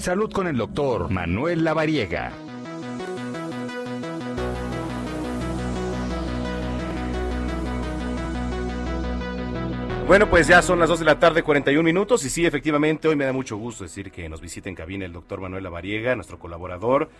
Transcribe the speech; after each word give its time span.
Salud 0.00 0.32
con 0.32 0.46
el 0.46 0.56
doctor 0.56 1.10
Manuel 1.10 1.62
Lavariega. 1.62 2.32
Bueno, 10.06 10.30
pues 10.30 10.48
ya 10.48 10.62
son 10.62 10.78
las 10.78 10.88
2 10.88 11.00
de 11.00 11.04
la 11.04 11.18
tarde, 11.18 11.42
41 11.42 11.82
minutos. 11.82 12.24
Y 12.24 12.30
sí, 12.30 12.46
efectivamente, 12.46 13.08
hoy 13.08 13.16
me 13.16 13.26
da 13.26 13.34
mucho 13.34 13.58
gusto 13.58 13.84
decir 13.84 14.10
que 14.10 14.26
nos 14.30 14.40
visite 14.40 14.70
en 14.70 14.74
cabina 14.74 15.04
el 15.04 15.12
doctor 15.12 15.38
Manuel 15.42 15.64
Lavariega, 15.64 16.14
nuestro 16.14 16.38
colaborador, 16.38 17.10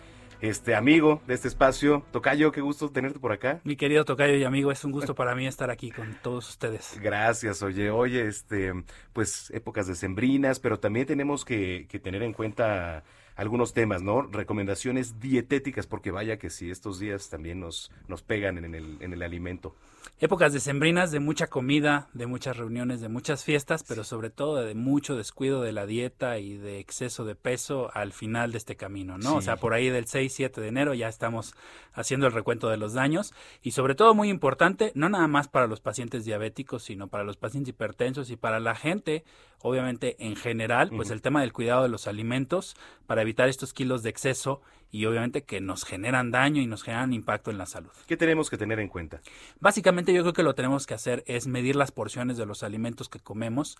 este 0.41 0.75
amigo 0.75 1.21
de 1.27 1.35
este 1.35 1.47
espacio. 1.47 2.03
Tocayo, 2.11 2.51
qué 2.51 2.61
gusto 2.61 2.89
tenerte 2.89 3.19
por 3.19 3.31
acá. 3.31 3.61
Mi 3.63 3.75
querido 3.75 4.05
Tocayo 4.05 4.35
y 4.35 4.43
amigo, 4.43 4.71
es 4.71 4.83
un 4.83 4.91
gusto 4.91 5.15
para 5.15 5.35
mí 5.35 5.47
estar 5.47 5.69
aquí 5.69 5.91
con 5.91 6.17
todos 6.21 6.49
ustedes. 6.49 6.99
Gracias, 7.01 7.61
oye, 7.61 7.91
oye, 7.91 8.27
este, 8.27 8.73
pues 9.13 9.51
épocas 9.51 9.87
decembrinas, 9.87 10.59
pero 10.59 10.79
también 10.79 11.05
tenemos 11.05 11.45
que, 11.45 11.87
que 11.89 11.99
tener 11.99 12.23
en 12.23 12.33
cuenta 12.33 13.03
algunos 13.35 13.73
temas, 13.73 14.01
¿no? 14.01 14.21
Recomendaciones 14.23 15.19
dietéticas, 15.19 15.87
porque 15.87 16.11
vaya 16.11 16.37
que 16.37 16.49
si 16.49 16.69
estos 16.69 16.99
días 16.99 17.29
también 17.29 17.59
nos, 17.59 17.91
nos 18.07 18.21
pegan 18.23 18.57
en 18.57 18.75
el, 18.75 18.97
en 19.01 19.13
el 19.13 19.21
alimento 19.23 19.75
épocas 20.21 20.53
decembrinas 20.53 21.09
de 21.11 21.19
mucha 21.19 21.47
comida, 21.47 22.07
de 22.13 22.27
muchas 22.27 22.55
reuniones, 22.55 23.01
de 23.01 23.09
muchas 23.09 23.43
fiestas, 23.43 23.83
pero 23.83 24.03
sobre 24.03 24.29
todo 24.29 24.57
de 24.57 24.75
mucho 24.75 25.15
descuido 25.15 25.63
de 25.63 25.71
la 25.71 25.87
dieta 25.87 26.37
y 26.37 26.57
de 26.57 26.79
exceso 26.79 27.25
de 27.25 27.33
peso 27.33 27.89
al 27.95 28.13
final 28.13 28.51
de 28.51 28.59
este 28.59 28.75
camino, 28.75 29.17
¿no? 29.17 29.35
O 29.35 29.41
sea, 29.41 29.57
por 29.57 29.73
ahí 29.73 29.89
del 29.89 30.05
6, 30.05 30.31
7 30.31 30.61
de 30.61 30.67
enero 30.67 30.93
ya 30.93 31.07
estamos 31.07 31.55
haciendo 31.93 32.27
el 32.27 32.33
recuento 32.33 32.69
de 32.69 32.77
los 32.77 32.93
daños 32.93 33.33
y 33.63 33.71
sobre 33.71 33.95
todo 33.95 34.13
muy 34.13 34.29
importante, 34.29 34.91
no 34.93 35.09
nada 35.09 35.27
más 35.27 35.47
para 35.47 35.65
los 35.65 35.81
pacientes 35.81 36.23
diabéticos, 36.23 36.83
sino 36.83 37.07
para 37.07 37.23
los 37.23 37.37
pacientes 37.37 37.69
hipertensos 37.69 38.29
y 38.29 38.35
para 38.35 38.59
la 38.59 38.75
gente, 38.75 39.23
obviamente 39.63 40.15
en 40.19 40.35
general, 40.35 40.89
pues 40.89 41.09
el 41.11 41.21
tema 41.21 41.41
del 41.41 41.53
cuidado 41.53 41.83
de 41.83 41.89
los 41.89 42.07
alimentos 42.07 42.75
para 43.07 43.21
evitar 43.21 43.49
estos 43.49 43.73
kilos 43.73 44.03
de 44.03 44.09
exceso 44.09 44.61
y 44.91 45.05
obviamente 45.05 45.43
que 45.43 45.61
nos 45.61 45.85
generan 45.85 46.31
daño 46.31 46.61
y 46.61 46.67
nos 46.67 46.83
generan 46.83 47.13
impacto 47.13 47.49
en 47.49 47.57
la 47.57 47.65
salud. 47.65 47.91
¿Qué 48.07 48.17
tenemos 48.17 48.49
que 48.49 48.57
tener 48.57 48.79
en 48.79 48.89
cuenta? 48.89 49.21
Básicamente 49.59 50.13
yo 50.13 50.21
creo 50.21 50.33
que 50.33 50.43
lo 50.43 50.53
tenemos 50.53 50.85
que 50.85 50.93
hacer 50.93 51.23
es 51.27 51.47
medir 51.47 51.77
las 51.77 51.91
porciones 51.91 52.37
de 52.37 52.45
los 52.45 52.61
alimentos 52.63 53.07
que 53.07 53.19
comemos. 53.19 53.77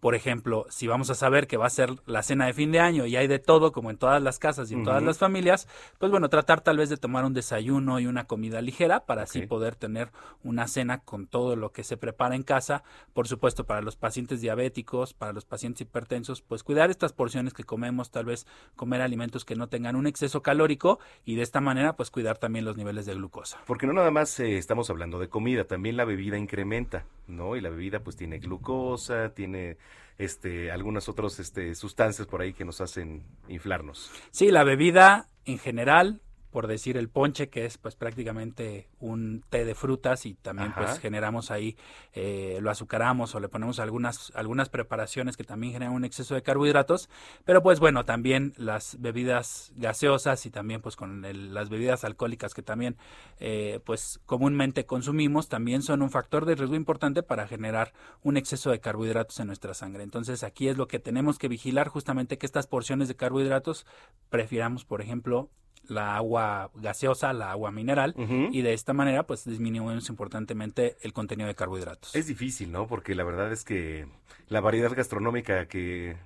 Por 0.00 0.14
ejemplo, 0.14 0.66
si 0.70 0.86
vamos 0.86 1.10
a 1.10 1.14
saber 1.14 1.46
que 1.46 1.58
va 1.58 1.66
a 1.66 1.70
ser 1.70 1.90
la 2.06 2.22
cena 2.22 2.46
de 2.46 2.54
fin 2.54 2.72
de 2.72 2.80
año 2.80 3.06
y 3.06 3.16
hay 3.16 3.26
de 3.26 3.38
todo 3.38 3.72
como 3.72 3.90
en 3.90 3.98
todas 3.98 4.22
las 4.22 4.38
casas 4.38 4.70
y 4.70 4.74
en 4.74 4.84
todas 4.84 5.02
las 5.02 5.18
familias, 5.18 5.68
pues 5.98 6.10
bueno, 6.10 6.28
tratar 6.28 6.62
tal 6.62 6.78
vez 6.78 6.88
de 6.88 6.96
tomar 6.96 7.24
un 7.24 7.34
desayuno 7.34 8.00
y 8.00 8.06
una 8.06 8.24
comida 8.24 8.62
ligera 8.62 9.04
para 9.04 9.22
así 9.22 9.46
poder 9.46 9.76
tener 9.76 10.10
una 10.42 10.66
cena 10.66 10.98
con 10.98 11.26
todo 11.26 11.56
lo 11.56 11.72
que 11.72 11.84
se 11.84 11.96
prepara 11.96 12.36
en 12.36 12.42
casa. 12.42 12.84
Por 13.12 13.28
supuesto, 13.28 13.64
para 13.64 13.82
los 13.82 13.96
pacientes 13.96 14.40
diabéticos, 14.40 15.12
para 15.12 15.32
los 15.32 15.44
pacientes 15.44 15.82
hipertensos, 15.82 16.42
pues 16.42 16.62
cuidar 16.62 16.90
estas 16.90 17.12
porciones 17.12 17.52
que 17.52 17.64
comemos, 17.64 18.10
tal 18.10 18.26
vez 18.26 18.46
comer 18.76 19.02
alimentos 19.02 19.44
que 19.44 19.56
no 19.56 19.68
tengan 19.68 19.96
un 19.96 20.06
exceso 20.06 20.42
calórico 20.42 20.53
calórico 20.54 21.00
y 21.24 21.34
de 21.34 21.42
esta 21.42 21.60
manera 21.60 21.96
pues 21.96 22.10
cuidar 22.10 22.38
también 22.38 22.64
los 22.64 22.76
niveles 22.76 23.06
de 23.06 23.14
glucosa. 23.14 23.58
Porque 23.66 23.86
no 23.86 23.92
nada 23.92 24.10
más 24.10 24.38
eh, 24.38 24.56
estamos 24.56 24.88
hablando 24.88 25.18
de 25.18 25.28
comida, 25.28 25.64
también 25.64 25.96
la 25.96 26.04
bebida 26.04 26.38
incrementa, 26.38 27.04
¿no? 27.26 27.56
Y 27.56 27.60
la 27.60 27.70
bebida 27.70 28.00
pues 28.00 28.16
tiene 28.16 28.38
glucosa, 28.38 29.34
tiene 29.34 29.76
este 30.16 30.70
algunas 30.70 31.08
otras 31.08 31.40
este, 31.40 31.74
sustancias 31.74 32.28
por 32.28 32.40
ahí 32.40 32.52
que 32.52 32.64
nos 32.64 32.80
hacen 32.80 33.24
inflarnos. 33.48 34.12
Sí, 34.30 34.50
la 34.50 34.62
bebida 34.62 35.28
en 35.44 35.58
general 35.58 36.20
por 36.54 36.68
decir 36.68 36.96
el 36.96 37.08
ponche, 37.08 37.48
que 37.48 37.64
es 37.64 37.78
pues 37.78 37.96
prácticamente 37.96 38.86
un 39.00 39.42
té 39.50 39.64
de 39.64 39.74
frutas 39.74 40.24
y 40.24 40.34
también 40.34 40.72
pues 40.72 41.00
generamos 41.00 41.50
ahí, 41.50 41.76
eh, 42.12 42.60
lo 42.62 42.70
azucaramos 42.70 43.34
o 43.34 43.40
le 43.40 43.48
ponemos 43.48 43.80
algunas, 43.80 44.30
algunas 44.36 44.68
preparaciones 44.68 45.36
que 45.36 45.42
también 45.42 45.72
generan 45.72 45.92
un 45.92 46.04
exceso 46.04 46.36
de 46.36 46.42
carbohidratos, 46.42 47.10
pero 47.44 47.60
pues 47.60 47.80
bueno, 47.80 48.04
también 48.04 48.54
las 48.56 49.00
bebidas 49.00 49.72
gaseosas 49.74 50.46
y 50.46 50.50
también 50.52 50.80
pues 50.80 50.94
con 50.94 51.22
las 51.52 51.70
bebidas 51.70 52.04
alcohólicas 52.04 52.54
que 52.54 52.62
también 52.62 52.98
eh, 53.40 53.80
pues 53.84 54.20
comúnmente 54.24 54.86
consumimos, 54.86 55.48
también 55.48 55.82
son 55.82 56.02
un 56.02 56.10
factor 56.10 56.44
de 56.44 56.54
riesgo 56.54 56.76
importante 56.76 57.24
para 57.24 57.48
generar 57.48 57.92
un 58.22 58.36
exceso 58.36 58.70
de 58.70 58.78
carbohidratos 58.78 59.40
en 59.40 59.48
nuestra 59.48 59.74
sangre. 59.74 60.04
Entonces 60.04 60.44
aquí 60.44 60.68
es 60.68 60.76
lo 60.76 60.86
que 60.86 61.00
tenemos 61.00 61.36
que 61.36 61.48
vigilar 61.48 61.88
justamente 61.88 62.38
que 62.38 62.46
estas 62.46 62.68
porciones 62.68 63.08
de 63.08 63.16
carbohidratos 63.16 63.86
prefiramos, 64.30 64.84
por 64.84 65.02
ejemplo, 65.02 65.50
la 65.88 66.16
agua 66.16 66.70
gaseosa, 66.74 67.32
la 67.32 67.50
agua 67.50 67.70
mineral, 67.70 68.14
y 68.52 68.62
de 68.62 68.72
esta 68.72 68.92
manera 68.92 69.26
pues 69.26 69.44
disminuimos 69.44 70.08
importantemente 70.08 70.96
el 71.02 71.12
contenido 71.12 71.48
de 71.48 71.54
carbohidratos. 71.54 72.14
Es 72.14 72.26
difícil, 72.26 72.72
¿no? 72.72 72.86
Porque 72.86 73.14
la 73.14 73.24
verdad 73.24 73.52
es 73.52 73.64
que 73.64 74.06
la 74.48 74.60
variedad 74.60 74.94
gastronómica 74.94 75.66
que 75.66 76.16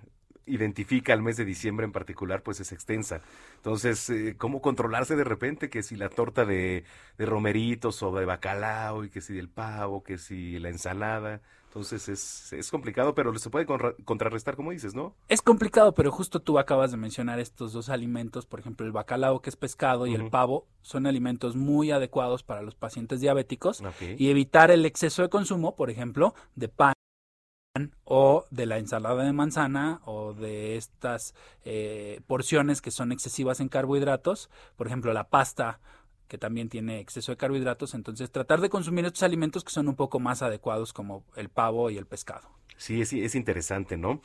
identifica 0.49 1.13
el 1.13 1.23
mes 1.23 1.37
de 1.37 1.45
diciembre 1.45 1.85
en 1.85 1.93
particular, 1.93 2.43
pues 2.43 2.61
es 2.61 2.73
extensa. 2.73 3.21
Entonces, 3.57 4.09
eh, 4.11 4.35
¿cómo 4.37 4.61
controlarse 4.61 5.17
de 5.17 5.25
repente 5.25 5.71
que 5.71 5.83
si 5.83 5.97
la 5.97 6.09
torta 6.09 6.45
de, 6.45 6.85
de 7.17 7.27
romeritos 7.27 8.03
o 8.03 8.15
de 8.15 8.25
bacalao 8.25 9.05
y 9.05 9.11
que 9.11 9.21
si 9.21 9.39
el 9.39 9.49
pavo, 9.49 10.03
que 10.03 10.19
si 10.19 10.59
la 10.59 10.69
ensalada? 10.69 11.41
Entonces 11.69 12.09
es, 12.09 12.53
es 12.55 12.71
complicado, 12.71 13.15
pero 13.15 13.39
se 13.39 13.51
puede 13.51 13.67
contrarrestar, 13.67 14.57
como 14.57 14.71
dices, 14.71 14.95
¿no? 14.95 15.15
Es 15.29 15.43
complicado, 15.43 15.93
pero 15.95 16.11
justo 16.11 16.41
tú 16.41 16.59
acabas 16.59 16.91
de 16.91 16.97
mencionar 16.97 17.41
estos 17.41 17.75
dos 17.75 17.91
alimentos, 17.91 18.47
por 18.47 18.61
ejemplo, 18.61 18.87
el 18.87 18.93
bacalao, 18.93 19.43
que 19.43 19.51
es 19.51 19.57
pescado, 19.57 20.07
y 20.07 20.15
el 20.15 20.31
pavo, 20.31 20.67
son 20.81 21.07
alimentos 21.07 21.57
muy 21.57 21.91
adecuados 21.91 22.43
para 22.43 22.63
los 22.63 22.75
pacientes 22.75 23.21
diabéticos 23.21 23.83
y 24.17 24.31
evitar 24.31 24.71
el 24.71 24.87
exceso 24.87 25.21
de 25.21 25.29
consumo, 25.29 25.77
por 25.77 25.91
ejemplo, 25.91 26.35
de 26.57 26.69
pan 26.69 26.95
o 28.05 28.45
de 28.51 28.67
la 28.67 28.79
ensalada 28.79 29.25
de 29.25 29.33
manzana 29.33 30.01
o 30.05 30.35
de 30.35 30.77
estas 30.77 31.35
eh, 31.65 32.21
porciones 32.27 32.81
que 32.81 32.91
son 32.91 33.13
excesivas 33.13 33.61
en 33.61 33.69
carbohidratos, 33.69 34.51
por 34.77 34.87
ejemplo 34.87 35.13
la 35.13 35.29
pasta 35.29 35.81
que 36.29 36.39
también 36.39 36.69
tiene 36.69 37.01
exceso 37.01 37.33
de 37.33 37.37
carbohidratos, 37.37 37.95
entonces 37.95 38.31
tratar 38.31 38.61
de 38.61 38.69
consumir 38.69 39.05
estos 39.07 39.23
alimentos 39.23 39.65
que 39.65 39.73
son 39.73 39.89
un 39.89 39.97
poco 39.97 40.21
más 40.21 40.43
adecuados 40.43 40.93
como 40.93 41.25
el 41.37 41.49
pavo 41.49 41.91
y 41.91 41.97
el 41.97 42.07
pescado. 42.07 42.49
Sí, 42.77 43.01
es, 43.01 43.13
es 43.13 43.35
interesante, 43.35 43.97
¿no? 43.97 44.21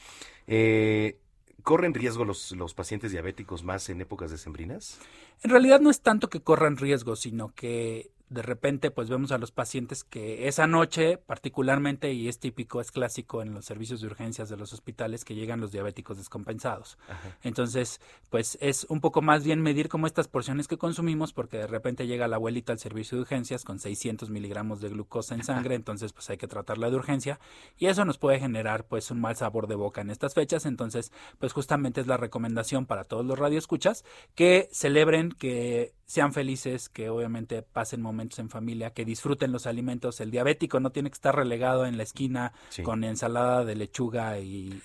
Eh, 0.45 1.17
¿Corren 1.63 1.93
riesgo 1.93 2.25
los, 2.25 2.51
los 2.51 2.73
pacientes 2.73 3.11
diabéticos 3.11 3.63
más 3.63 3.89
en 3.89 4.01
épocas 4.01 4.31
decembrinas? 4.31 4.99
En 5.43 5.49
realidad 5.49 5.79
no 5.79 5.89
es 5.89 6.01
tanto 6.01 6.29
que 6.29 6.41
corran 6.41 6.75
riesgo, 6.75 7.15
sino 7.15 7.53
que 7.55 8.11
de 8.33 8.41
repente 8.41 8.91
pues 8.91 9.09
vemos 9.09 9.31
a 9.31 9.37
los 9.37 9.51
pacientes 9.51 10.03
que 10.03 10.47
esa 10.47 10.67
noche 10.67 11.17
particularmente 11.17 12.11
y 12.13 12.27
es 12.27 12.39
típico, 12.39 12.81
es 12.81 12.91
clásico 12.91 13.41
en 13.41 13.53
los 13.53 13.65
servicios 13.65 14.01
de 14.01 14.07
urgencias 14.07 14.49
de 14.49 14.57
los 14.57 14.73
hospitales 14.73 15.23
que 15.23 15.35
llegan 15.35 15.61
los 15.61 15.71
diabéticos 15.71 16.17
descompensados. 16.17 16.97
Entonces 17.43 18.01
pues 18.29 18.57
es 18.61 18.85
un 18.89 19.01
poco 19.01 19.21
más 19.21 19.43
bien 19.43 19.61
medir 19.61 19.89
como 19.89 20.07
estas 20.07 20.27
porciones 20.27 20.67
que 20.67 20.77
consumimos 20.77 21.33
porque 21.33 21.57
de 21.57 21.67
repente 21.67 22.07
llega 22.07 22.27
la 22.27 22.37
abuelita 22.37 22.73
al 22.73 22.79
servicio 22.79 23.17
de 23.17 23.21
urgencias 23.21 23.63
con 23.63 23.79
600 23.79 24.29
miligramos 24.29 24.81
de 24.81 24.89
glucosa 24.89 25.35
en 25.35 25.43
sangre, 25.43 25.75
entonces 25.75 26.13
pues 26.13 26.29
hay 26.29 26.37
que 26.37 26.47
tratarla 26.47 26.89
de 26.89 26.95
urgencia 26.95 27.39
y 27.77 27.85
eso 27.87 28.05
nos 28.05 28.17
puede 28.17 28.39
generar 28.39 28.85
pues 28.85 29.11
un 29.11 29.21
mal 29.21 29.35
sabor 29.35 29.67
de 29.67 29.75
boca 29.75 30.01
en 30.01 30.09
estas 30.09 30.33
fechas, 30.33 30.65
entonces 30.65 31.11
pues 31.39 31.53
justamente 31.53 32.01
es 32.01 32.07
la 32.07 32.17
recomendación 32.17 32.85
para 32.85 33.03
todos 33.03 33.25
los 33.25 33.37
radioescuchas 33.37 34.03
que 34.35 34.69
celebren, 34.71 35.31
que 35.31 35.93
sean 36.05 36.33
felices, 36.33 36.89
que 36.89 37.09
obviamente 37.09 37.61
pasen 37.61 38.01
momentos 38.01 38.39
en 38.39 38.49
familia, 38.49 38.91
que 38.91 39.05
disfruten 39.05 39.51
los 39.51 39.67
alimentos. 39.67 40.19
El 40.19 40.31
diabético 40.31 40.79
no 40.79 40.91
tiene 40.91 41.09
que 41.09 41.15
estar 41.15 41.35
relegado 41.35 41.85
en 41.85 41.97
la 41.97 42.03
esquina 42.03 42.53
con 42.83 43.03
ensalada 43.03 43.63
de 43.65 43.75
lechuga 43.75 44.39
y, 44.39 44.81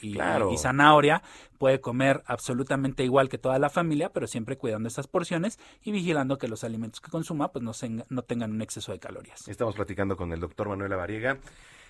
zanahoria. 0.58 1.22
Puede 1.58 1.80
comer 1.80 2.22
absolutamente 2.26 3.04
igual 3.04 3.28
que 3.28 3.38
toda 3.38 3.58
la 3.58 3.68
familia, 3.68 4.10
pero 4.12 4.26
siempre 4.26 4.56
cuidando 4.56 4.88
esas 4.88 5.08
porciones 5.08 5.58
y 5.82 5.90
vigilando 5.90 6.38
que 6.38 6.48
los 6.48 6.64
alimentos 6.64 7.00
que 7.00 7.10
consuma 7.10 7.50
pues 7.50 7.64
no, 7.64 7.72
no 8.08 8.22
tengan 8.22 8.52
un 8.52 8.62
exceso 8.62 8.92
de 8.92 9.00
calorías. 9.00 9.48
Estamos 9.48 9.74
platicando 9.74 10.16
con 10.16 10.32
el 10.32 10.40
doctor 10.40 10.68
Manuel 10.68 10.92
Avariega. 10.92 11.38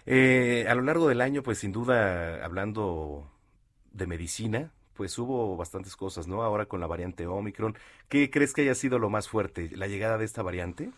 Eh, 0.07 0.67
a 0.67 0.75
lo 0.75 0.83
largo 0.83 1.09
del 1.09 1.21
año, 1.21 1.43
pues 1.43 1.59
sin 1.59 1.71
duda, 1.71 2.43
hablando 2.43 3.31
de 3.93 4.07
medicina, 4.07 4.73
pues 4.99 5.17
hubo 5.17 5.57
bastantes 5.57 5.95
cosas, 5.95 6.27
¿no? 6.27 6.43
Ahora 6.43 6.67
con 6.67 6.81
la 6.81 6.89
variante 6.89 7.25
Omicron, 7.25 7.79
¿qué 8.09 8.31
crees 8.31 8.53
que 8.53 8.63
haya 8.63 8.75
sido 8.75 8.99
lo 8.99 9.11
más 9.11 9.29
fuerte? 9.29 9.71
¿La 9.77 9.87
llegada 9.87 10.19
de 10.19 10.25
esta 10.25 10.43
variante? 10.43 10.91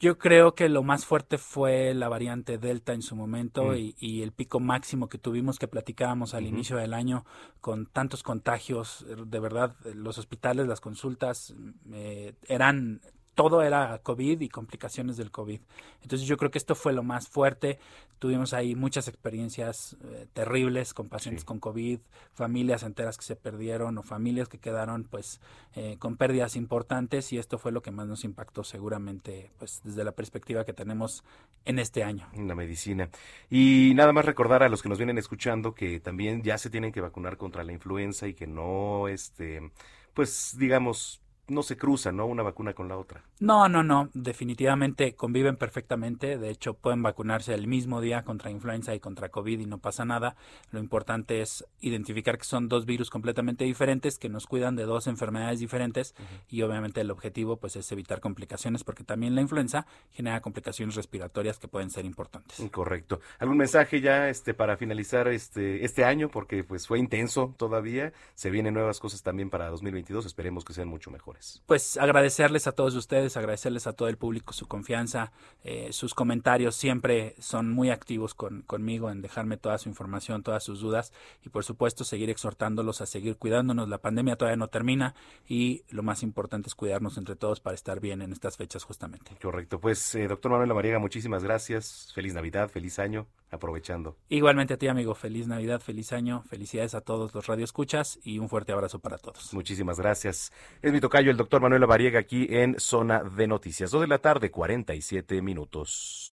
Yo 0.00 0.18
creo 0.18 0.56
que 0.56 0.68
lo 0.68 0.82
más 0.82 1.06
fuerte 1.06 1.38
fue 1.38 1.94
la 1.94 2.08
variante 2.08 2.58
Delta 2.58 2.94
en 2.94 3.02
su 3.02 3.14
momento 3.14 3.66
mm. 3.66 3.92
y, 3.96 4.22
el 4.22 4.32
pico 4.32 4.58
máximo 4.58 5.08
que 5.08 5.18
tuvimos 5.18 5.60
que 5.60 5.68
platicábamos 5.68 6.34
al 6.34 6.46
inicio 6.46 6.78
del 6.78 6.94
año 6.94 7.24
con 7.60 7.86
tantos 7.86 8.24
contagios. 8.24 9.06
De 9.24 9.38
verdad, 9.38 9.76
los 9.94 10.18
hospitales, 10.18 10.66
las 10.66 10.80
consultas 10.80 11.54
eh, 11.92 12.34
eran 12.48 13.02
todo 13.38 13.62
era 13.62 14.00
COVID 14.02 14.40
y 14.40 14.48
complicaciones 14.48 15.16
del 15.16 15.30
COVID. 15.30 15.60
Entonces 16.02 16.26
yo 16.26 16.36
creo 16.36 16.50
que 16.50 16.58
esto 16.58 16.74
fue 16.74 16.92
lo 16.92 17.04
más 17.04 17.28
fuerte. 17.28 17.78
Tuvimos 18.18 18.52
ahí 18.52 18.74
muchas 18.74 19.06
experiencias 19.06 19.96
eh, 20.02 20.26
terribles 20.32 20.92
con 20.92 21.08
pacientes 21.08 21.44
con 21.44 21.60
COVID, 21.60 22.00
familias 22.34 22.82
enteras 22.82 23.16
que 23.16 23.22
se 23.22 23.36
perdieron 23.36 23.96
o 23.96 24.02
familias 24.02 24.48
que 24.48 24.58
quedaron 24.58 25.04
pues 25.04 25.40
eh, 25.76 25.98
con 26.00 26.16
pérdidas 26.16 26.56
importantes 26.56 27.32
y 27.32 27.38
esto 27.38 27.58
fue 27.58 27.70
lo 27.70 27.80
que 27.80 27.92
más 27.92 28.08
nos 28.08 28.24
impactó 28.24 28.64
seguramente 28.64 29.52
pues 29.56 29.82
desde 29.84 30.02
la 30.02 30.10
perspectiva 30.10 30.64
que 30.64 30.72
tenemos 30.72 31.22
en 31.64 31.78
este 31.78 32.02
año. 32.02 32.26
En 32.32 32.48
la 32.48 32.56
medicina. 32.56 33.08
Y 33.48 33.92
nada 33.94 34.12
más 34.12 34.24
recordar 34.24 34.64
a 34.64 34.68
los 34.68 34.82
que 34.82 34.88
nos 34.88 34.98
vienen 34.98 35.16
escuchando 35.16 35.76
que 35.76 36.00
también 36.00 36.42
ya 36.42 36.58
se 36.58 36.70
tienen 36.70 36.90
que 36.90 37.00
vacunar 37.00 37.36
contra 37.36 37.62
la 37.62 37.72
influenza 37.72 38.26
y 38.26 38.34
que 38.34 38.48
no, 38.48 39.06
este, 39.06 39.70
pues 40.12 40.56
digamos, 40.58 41.22
no 41.48 41.62
se 41.62 41.76
cruzan, 41.76 42.16
¿no? 42.16 42.26
Una 42.26 42.42
vacuna 42.42 42.74
con 42.74 42.88
la 42.88 42.96
otra. 42.96 43.22
No, 43.40 43.68
no, 43.68 43.82
no, 43.82 44.10
definitivamente 44.14 45.14
conviven 45.14 45.56
perfectamente. 45.56 46.38
De 46.38 46.50
hecho, 46.50 46.74
pueden 46.74 47.02
vacunarse 47.02 47.54
el 47.54 47.66
mismo 47.66 48.00
día 48.00 48.22
contra 48.22 48.50
influenza 48.50 48.94
y 48.94 49.00
contra 49.00 49.28
COVID 49.28 49.60
y 49.60 49.66
no 49.66 49.78
pasa 49.78 50.04
nada. 50.04 50.36
Lo 50.70 50.80
importante 50.80 51.40
es 51.40 51.64
identificar 51.80 52.38
que 52.38 52.44
son 52.44 52.68
dos 52.68 52.86
virus 52.86 53.10
completamente 53.10 53.64
diferentes 53.64 54.18
que 54.18 54.28
nos 54.28 54.46
cuidan 54.46 54.76
de 54.76 54.84
dos 54.84 55.06
enfermedades 55.06 55.60
diferentes 55.60 56.14
y 56.48 56.62
obviamente 56.62 57.00
el 57.00 57.10
objetivo 57.10 57.56
pues 57.56 57.76
es 57.76 57.90
evitar 57.92 58.20
complicaciones 58.20 58.84
porque 58.84 59.04
también 59.04 59.34
la 59.34 59.40
influenza 59.40 59.86
genera 60.10 60.40
complicaciones 60.40 60.94
respiratorias 60.94 61.58
que 61.58 61.68
pueden 61.68 61.90
ser 61.90 62.04
importantes. 62.04 62.62
Correcto. 62.70 63.20
¿Algún 63.38 63.56
mensaje 63.56 64.00
ya 64.00 64.28
este 64.28 64.54
para 64.54 64.76
finalizar 64.76 65.28
este 65.28 65.84
este 65.84 66.04
año 66.04 66.28
porque 66.28 66.64
pues 66.64 66.86
fue 66.86 66.98
intenso 66.98 67.54
todavía, 67.56 68.12
se 68.34 68.50
vienen 68.50 68.74
nuevas 68.74 69.00
cosas 69.00 69.22
también 69.22 69.50
para 69.50 69.68
2022, 69.68 70.26
esperemos 70.26 70.64
que 70.64 70.72
sean 70.72 70.88
mucho 70.88 71.10
mejores. 71.10 71.37
Pues 71.66 71.96
agradecerles 71.96 72.66
a 72.66 72.72
todos 72.72 72.94
ustedes, 72.94 73.36
agradecerles 73.36 73.86
a 73.86 73.92
todo 73.92 74.08
el 74.08 74.16
público 74.16 74.52
su 74.52 74.66
confianza, 74.66 75.32
eh, 75.64 75.92
sus 75.92 76.14
comentarios 76.14 76.74
siempre 76.76 77.34
son 77.38 77.70
muy 77.70 77.90
activos 77.90 78.34
con, 78.34 78.62
conmigo 78.62 79.10
en 79.10 79.22
dejarme 79.22 79.56
toda 79.56 79.78
su 79.78 79.88
información, 79.88 80.42
todas 80.42 80.64
sus 80.64 80.80
dudas 80.80 81.12
y 81.44 81.48
por 81.48 81.64
supuesto 81.64 82.04
seguir 82.04 82.30
exhortándolos 82.30 83.00
a 83.00 83.06
seguir 83.06 83.36
cuidándonos. 83.36 83.88
La 83.88 83.98
pandemia 83.98 84.36
todavía 84.36 84.56
no 84.56 84.68
termina 84.68 85.14
y 85.48 85.84
lo 85.90 86.02
más 86.02 86.22
importante 86.22 86.68
es 86.68 86.74
cuidarnos 86.74 87.18
entre 87.18 87.36
todos 87.36 87.60
para 87.60 87.74
estar 87.74 88.00
bien 88.00 88.22
en 88.22 88.32
estas 88.32 88.56
fechas 88.56 88.84
justamente. 88.84 89.36
Correcto. 89.40 89.80
Pues 89.80 90.14
eh, 90.14 90.28
doctor 90.28 90.50
Manuel 90.50 90.68
Lamariega, 90.68 90.98
muchísimas 90.98 91.44
gracias. 91.44 92.12
Feliz 92.14 92.34
Navidad, 92.34 92.68
feliz 92.68 92.98
año 92.98 93.26
aprovechando. 93.50 94.16
Igualmente 94.28 94.74
a 94.74 94.76
ti, 94.76 94.88
amigo. 94.88 95.14
Feliz 95.14 95.46
Navidad, 95.46 95.80
feliz 95.80 96.12
año. 96.12 96.42
Felicidades 96.48 96.94
a 96.94 97.00
todos 97.00 97.34
los 97.34 97.46
radioescuchas 97.46 98.18
y 98.24 98.38
un 98.38 98.48
fuerte 98.48 98.72
abrazo 98.72 98.98
para 98.98 99.18
todos. 99.18 99.52
Muchísimas 99.54 99.98
gracias. 99.98 100.52
Es 100.82 100.92
mi 100.92 101.00
tocayo, 101.00 101.30
el 101.30 101.36
doctor 101.36 101.60
Manuel 101.60 101.80
Lavariega, 101.80 102.20
aquí 102.20 102.46
en 102.50 102.78
Zona 102.78 103.22
de 103.22 103.46
Noticias. 103.46 103.90
Dos 103.90 104.00
de 104.00 104.08
la 104.08 104.18
tarde, 104.18 104.50
47 104.50 105.42
minutos. 105.42 106.26